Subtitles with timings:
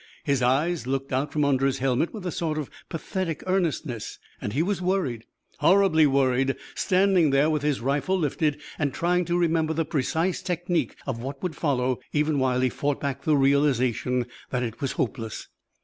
[0.23, 4.17] His eyes looked out from under his helmet with a sort of pathetic earnestness.
[4.41, 5.25] And he was worried,
[5.59, 10.95] horribly worried, standing there with his rifle lifted and trying to remember the precise technique
[11.05, 15.49] of what would follow even while he fought back the realization that it was hopeless.